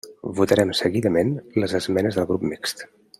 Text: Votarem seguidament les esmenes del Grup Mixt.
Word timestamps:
Votarem 0.37 0.71
seguidament 0.79 1.29
les 1.65 1.77
esmenes 1.81 2.21
del 2.21 2.29
Grup 2.33 2.47
Mixt. 2.55 2.87